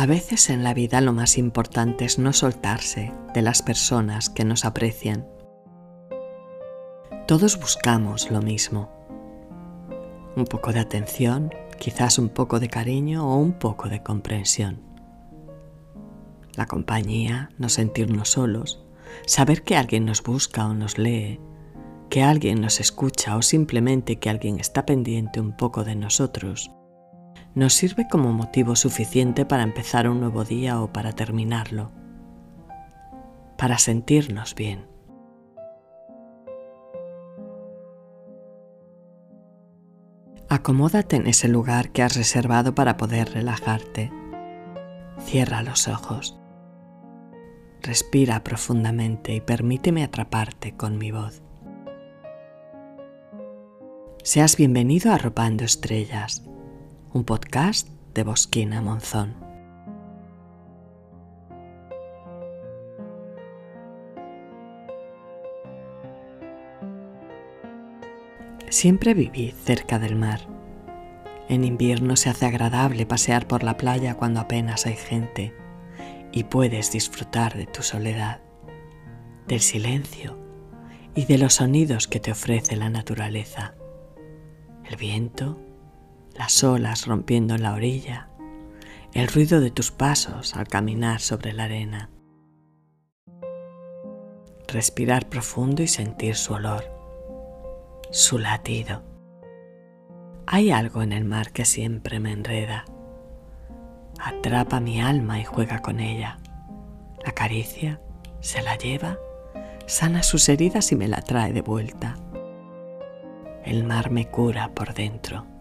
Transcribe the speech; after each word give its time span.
A 0.00 0.06
veces 0.06 0.48
en 0.48 0.64
la 0.64 0.72
vida 0.72 1.02
lo 1.02 1.12
más 1.12 1.36
importante 1.36 2.06
es 2.06 2.18
no 2.18 2.32
soltarse 2.32 3.12
de 3.34 3.42
las 3.42 3.60
personas 3.60 4.30
que 4.30 4.46
nos 4.46 4.64
aprecian. 4.64 5.28
Todos 7.26 7.60
buscamos 7.60 8.30
lo 8.30 8.40
mismo. 8.40 8.90
Un 10.36 10.46
poco 10.46 10.72
de 10.72 10.80
atención, 10.80 11.52
quizás 11.78 12.18
un 12.18 12.30
poco 12.30 12.60
de 12.60 12.68
cariño 12.68 13.28
o 13.28 13.36
un 13.36 13.52
poco 13.52 13.90
de 13.90 14.02
comprensión. 14.02 14.80
La 16.54 16.64
compañía, 16.64 17.50
no 17.58 17.68
sentirnos 17.68 18.30
solos, 18.30 18.82
saber 19.26 19.64
que 19.64 19.76
alguien 19.76 20.06
nos 20.06 20.22
busca 20.22 20.64
o 20.64 20.72
nos 20.72 20.96
lee, 20.96 21.42
que 22.08 22.22
alguien 22.22 22.62
nos 22.62 22.80
escucha 22.80 23.36
o 23.36 23.42
simplemente 23.42 24.18
que 24.18 24.30
alguien 24.30 24.60
está 24.60 24.86
pendiente 24.86 25.42
un 25.42 25.54
poco 25.54 25.84
de 25.84 25.94
nosotros 25.94 26.70
nos 27.54 27.74
sirve 27.74 28.06
como 28.08 28.32
motivo 28.32 28.76
suficiente 28.76 29.44
para 29.44 29.62
empezar 29.62 30.08
un 30.08 30.20
nuevo 30.20 30.44
día 30.44 30.80
o 30.80 30.92
para 30.92 31.12
terminarlo, 31.12 31.90
para 33.56 33.78
sentirnos 33.78 34.54
bien. 34.54 34.86
Acomódate 40.48 41.16
en 41.16 41.26
ese 41.26 41.48
lugar 41.48 41.90
que 41.90 42.02
has 42.02 42.16
reservado 42.16 42.74
para 42.74 42.96
poder 42.96 43.32
relajarte. 43.32 44.12
Cierra 45.20 45.62
los 45.62 45.86
ojos. 45.86 46.36
Respira 47.82 48.42
profundamente 48.42 49.32
y 49.32 49.40
permíteme 49.40 50.02
atraparte 50.02 50.76
con 50.76 50.98
mi 50.98 51.12
voz. 51.12 51.42
Seas 54.22 54.56
bienvenido 54.56 55.12
a 55.12 55.14
Arropando 55.14 55.64
Estrellas 55.64 56.42
un 57.12 57.24
podcast 57.24 57.88
de 58.14 58.22
Bosquina 58.22 58.80
Monzón. 58.80 59.34
Siempre 68.68 69.14
viví 69.14 69.50
cerca 69.50 69.98
del 69.98 70.14
mar. 70.14 70.40
En 71.48 71.64
invierno 71.64 72.14
se 72.14 72.30
hace 72.30 72.46
agradable 72.46 73.06
pasear 73.06 73.48
por 73.48 73.64
la 73.64 73.76
playa 73.76 74.14
cuando 74.14 74.38
apenas 74.38 74.86
hay 74.86 74.94
gente 74.94 75.52
y 76.30 76.44
puedes 76.44 76.92
disfrutar 76.92 77.56
de 77.56 77.66
tu 77.66 77.82
soledad, 77.82 78.40
del 79.48 79.60
silencio 79.60 80.38
y 81.16 81.24
de 81.24 81.38
los 81.38 81.54
sonidos 81.54 82.06
que 82.06 82.20
te 82.20 82.30
ofrece 82.30 82.76
la 82.76 82.88
naturaleza, 82.88 83.74
el 84.88 84.94
viento, 84.94 85.58
las 86.40 86.64
olas 86.64 87.06
rompiendo 87.06 87.54
en 87.54 87.62
la 87.62 87.74
orilla, 87.74 88.30
el 89.12 89.28
ruido 89.28 89.60
de 89.60 89.70
tus 89.70 89.90
pasos 89.90 90.56
al 90.56 90.68
caminar 90.68 91.20
sobre 91.20 91.52
la 91.52 91.64
arena. 91.64 92.08
Respirar 94.66 95.28
profundo 95.28 95.82
y 95.82 95.86
sentir 95.86 96.36
su 96.36 96.54
olor, 96.54 96.84
su 98.10 98.38
latido. 98.38 99.02
Hay 100.46 100.70
algo 100.70 101.02
en 101.02 101.12
el 101.12 101.26
mar 101.26 101.52
que 101.52 101.66
siempre 101.66 102.20
me 102.20 102.32
enreda. 102.32 102.86
Atrapa 104.18 104.80
mi 104.80 104.98
alma 104.98 105.40
y 105.40 105.44
juega 105.44 105.82
con 105.82 106.00
ella. 106.00 106.38
La 107.22 107.32
caricia, 107.32 108.00
se 108.40 108.62
la 108.62 108.78
lleva, 108.78 109.18
sana 109.84 110.22
sus 110.22 110.48
heridas 110.48 110.90
y 110.90 110.96
me 110.96 111.06
la 111.06 111.20
trae 111.20 111.52
de 111.52 111.60
vuelta. 111.60 112.16
El 113.62 113.84
mar 113.84 114.10
me 114.10 114.30
cura 114.30 114.70
por 114.74 114.94
dentro. 114.94 115.59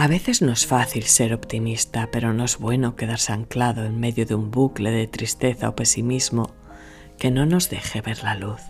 A 0.00 0.06
veces 0.06 0.40
no 0.40 0.50
es 0.50 0.64
fácil 0.64 1.02
ser 1.02 1.34
optimista, 1.34 2.08
pero 2.10 2.32
no 2.32 2.44
es 2.44 2.56
bueno 2.56 2.96
quedarse 2.96 3.34
anclado 3.34 3.84
en 3.84 4.00
medio 4.00 4.24
de 4.24 4.34
un 4.34 4.50
bucle 4.50 4.90
de 4.90 5.06
tristeza 5.06 5.68
o 5.68 5.76
pesimismo 5.76 6.54
que 7.18 7.30
no 7.30 7.44
nos 7.44 7.68
deje 7.68 8.00
ver 8.00 8.24
la 8.24 8.34
luz. 8.34 8.62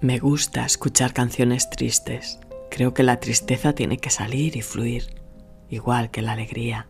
Me 0.00 0.20
gusta 0.20 0.64
escuchar 0.64 1.12
canciones 1.12 1.68
tristes. 1.68 2.38
Creo 2.70 2.94
que 2.94 3.02
la 3.02 3.18
tristeza 3.18 3.72
tiene 3.72 3.98
que 3.98 4.10
salir 4.10 4.56
y 4.56 4.62
fluir, 4.62 5.20
igual 5.68 6.12
que 6.12 6.22
la 6.22 6.34
alegría. 6.34 6.86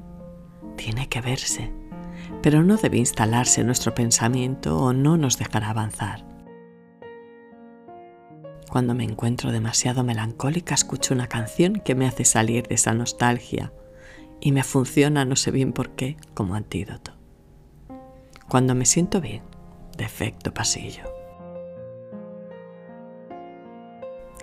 Tiene 0.77 1.09
que 1.09 1.23
verse 1.23 1.80
pero 2.43 2.63
no 2.63 2.77
debe 2.77 2.99
instalarse 2.99 3.61
en 3.61 3.67
nuestro 3.67 3.95
pensamiento 3.95 4.79
o 4.79 4.93
no 4.93 5.17
nos 5.17 5.39
dejará 5.39 5.71
avanzar. 5.71 6.25
Cuando 8.71 8.95
me 8.95 9.05
encuentro 9.05 9.51
demasiado 9.51 10.05
melancólica 10.05 10.75
escucho 10.75 11.13
una 11.13 11.27
canción 11.27 11.75
que 11.85 11.95
me 11.95 12.07
hace 12.07 12.25
salir 12.25 12.69
de 12.69 12.77
esa 12.77 12.95
nostalgia 12.95 13.73
y 14.41 14.53
me 14.53 14.63
funciona 14.63 15.25
no 15.25 15.37
sé 15.37 15.51
bien 15.51 15.73
por 15.73 15.91
qué 15.91 16.17
como 16.35 16.55
antídoto. 16.55 17.13
Cuando 18.49 18.75
me 18.75 18.87
siento 18.87 19.21
bien, 19.21 19.43
de 19.97 20.05
efecto 20.05 20.55
pasillo. 20.55 21.03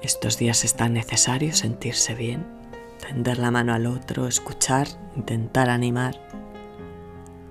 Estos 0.02 0.38
días 0.38 0.64
es 0.64 0.76
tan 0.76 0.94
necesario 0.94 1.53
sentirse 1.53 2.14
bien, 2.14 2.46
tender 3.00 3.40
la 3.40 3.52
mano 3.52 3.74
al 3.74 3.88
otro, 3.88 4.28
escuchar, 4.28 4.88
intentar 5.16 5.70
animar 5.70 6.20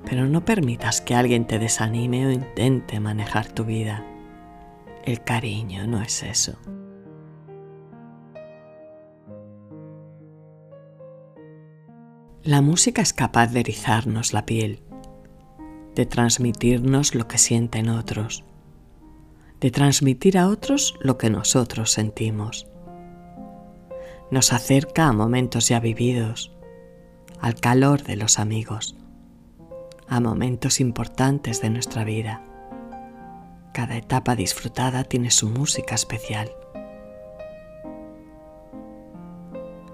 pero 0.06 0.26
no 0.26 0.44
permitas 0.44 1.00
que 1.00 1.16
alguien 1.16 1.46
te 1.46 1.58
desanime 1.58 2.26
o 2.26 2.30
intente 2.30 3.00
manejar 3.00 3.48
tu 3.48 3.64
vida. 3.64 4.06
El 5.04 5.22
cariño 5.22 5.86
no 5.86 6.00
es 6.00 6.22
eso. 6.22 6.56
La 12.44 12.62
música 12.62 13.02
es 13.02 13.12
capaz 13.12 13.48
de 13.48 13.60
erizarnos 13.60 14.32
la 14.32 14.46
piel, 14.46 14.80
de 15.96 16.06
transmitirnos 16.06 17.16
lo 17.16 17.26
que 17.26 17.38
sienten 17.38 17.88
otros, 17.88 18.44
de 19.58 19.72
transmitir 19.72 20.38
a 20.38 20.46
otros 20.46 20.94
lo 21.00 21.18
que 21.18 21.30
nosotros 21.30 21.90
sentimos. 21.90 22.68
Nos 24.30 24.52
acerca 24.52 25.08
a 25.08 25.12
momentos 25.12 25.68
ya 25.68 25.80
vividos, 25.80 26.52
al 27.40 27.56
calor 27.56 28.04
de 28.04 28.14
los 28.14 28.38
amigos 28.38 28.96
a 30.08 30.20
momentos 30.20 30.80
importantes 30.80 31.60
de 31.60 31.70
nuestra 31.70 32.04
vida. 32.04 32.42
Cada 33.72 33.96
etapa 33.96 34.36
disfrutada 34.36 35.04
tiene 35.04 35.30
su 35.30 35.50
música 35.50 35.94
especial. 35.94 36.50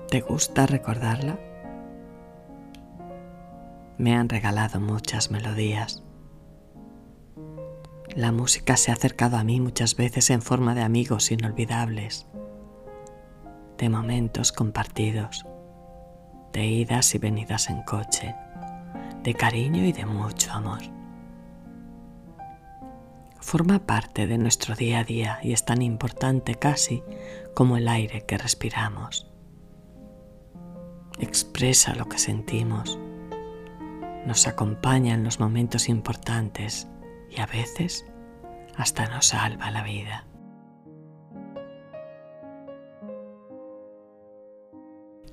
¿Te 0.08 0.20
gusta 0.20 0.66
recordarla? 0.66 1.38
Me 3.98 4.14
han 4.14 4.28
regalado 4.28 4.80
muchas 4.80 5.30
melodías. 5.30 6.04
La 8.14 8.30
música 8.30 8.76
se 8.76 8.90
ha 8.90 8.94
acercado 8.94 9.38
a 9.38 9.44
mí 9.44 9.60
muchas 9.60 9.96
veces 9.96 10.28
en 10.30 10.42
forma 10.42 10.74
de 10.74 10.82
amigos 10.82 11.32
inolvidables, 11.32 12.26
de 13.78 13.88
momentos 13.88 14.52
compartidos, 14.52 15.46
de 16.52 16.66
idas 16.66 17.14
y 17.14 17.18
venidas 17.18 17.70
en 17.70 17.82
coche 17.82 18.34
de 19.22 19.34
cariño 19.34 19.84
y 19.84 19.92
de 19.92 20.06
mucho 20.06 20.52
amor. 20.52 20.80
Forma 23.40 23.80
parte 23.80 24.26
de 24.26 24.38
nuestro 24.38 24.74
día 24.74 25.00
a 25.00 25.04
día 25.04 25.38
y 25.42 25.52
es 25.52 25.64
tan 25.64 25.82
importante 25.82 26.54
casi 26.54 27.02
como 27.54 27.76
el 27.76 27.88
aire 27.88 28.24
que 28.24 28.38
respiramos. 28.38 29.28
Expresa 31.18 31.94
lo 31.94 32.08
que 32.08 32.18
sentimos, 32.18 32.98
nos 34.26 34.46
acompaña 34.46 35.14
en 35.14 35.24
los 35.24 35.40
momentos 35.40 35.88
importantes 35.88 36.88
y 37.30 37.40
a 37.40 37.46
veces 37.46 38.06
hasta 38.76 39.06
nos 39.08 39.26
salva 39.26 39.70
la 39.70 39.82
vida. 39.82 40.26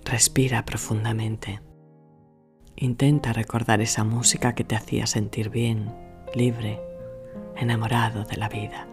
Respira 0.03 0.65
profundamente. 0.65 1.61
Intenta 2.75 3.33
recordar 3.33 3.81
esa 3.81 4.03
música 4.03 4.55
que 4.55 4.63
te 4.63 4.75
hacía 4.75 5.05
sentir 5.07 5.49
bien, 5.49 5.93
libre, 6.33 6.81
enamorado 7.55 8.23
de 8.23 8.37
la 8.37 8.49
vida. 8.49 8.87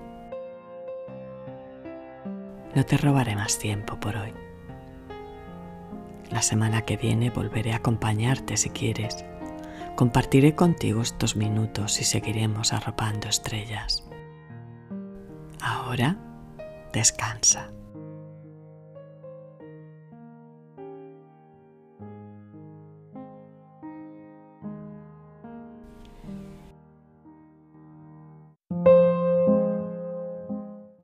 No 2.75 2.85
te 2.85 2.97
robaré 2.97 3.37
más 3.37 3.59
tiempo 3.59 3.99
por 3.99 4.17
hoy. 4.17 4.33
La 6.31 6.43
semana 6.43 6.83
que 6.83 6.97
viene 6.97 7.31
volveré 7.31 7.73
a 7.73 7.77
acompañarte 7.77 8.57
si 8.57 8.71
quieres. 8.71 9.25
Compartiré 9.95 10.55
contigo 10.55 11.01
estos 11.01 11.37
minutos 11.37 12.01
y 12.01 12.05
seguiremos 12.05 12.73
arropando 12.73 13.29
estrellas. 13.29 14.07
Ahora, 15.63 16.19
descansa. 16.93 17.71